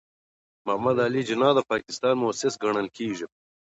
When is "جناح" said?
1.29-1.51